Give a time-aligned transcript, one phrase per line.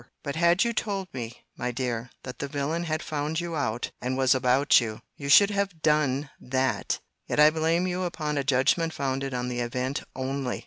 [0.23, 4.17] —But had you told me, my dear, that the villain had found you out, and
[4.17, 9.47] was about you!—You should have done that—yet I blame you upon a judgment founded on
[9.47, 10.59] the event only!